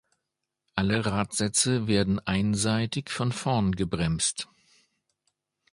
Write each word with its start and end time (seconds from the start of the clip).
Alle 0.73 1.05
Radsätze 1.05 1.85
werden 1.85 2.17
einseitig 2.17 3.11
von 3.11 3.31
vorn 3.31 3.73
gebremst. 3.73 4.47